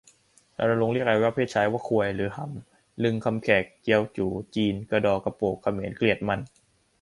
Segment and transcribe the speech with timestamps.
[0.67, 6.39] รณรงค์เรียกอวัยวะเพศชายว่า "ควย" หรือ "หำ" ลึงค์ คำแขก; เจี๊ยว จู๋ จีน; กะดอ กะโปก เขมร-เกลียดมัน